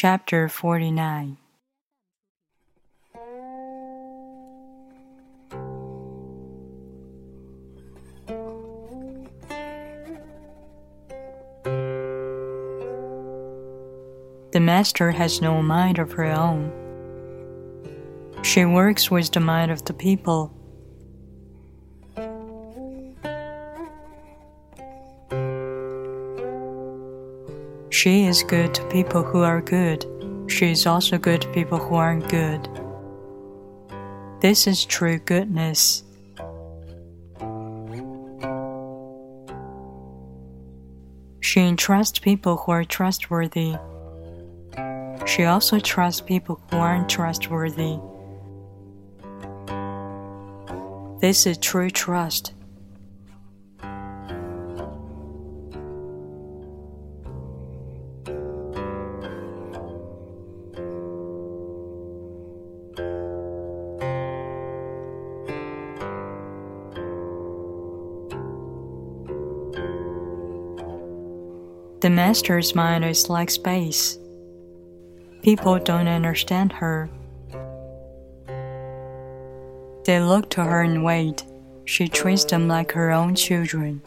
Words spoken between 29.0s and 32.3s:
who are good. She is also good to people who aren't